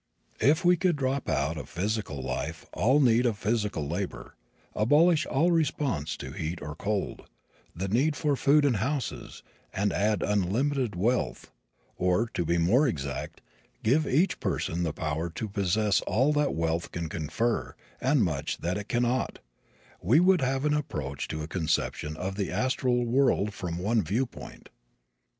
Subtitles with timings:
[0.39, 4.33] If we could drop out of physical life all need of physical labor,
[4.73, 7.29] abolish all response to heat or cold,
[7.75, 11.51] the need of food and houses, and add unlimited wealth
[11.97, 13.41] or, to be more exact,
[13.83, 18.79] give each person the power to possess all that wealth can confer and much that
[18.79, 19.37] it can not,
[20.01, 24.69] we would have an approach to a conception of the astral world from one viewpoint.